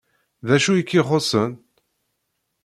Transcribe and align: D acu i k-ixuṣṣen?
D 0.47 0.49
acu 0.55 0.71
i 0.75 0.83
k-ixuṣṣen? 0.83 1.51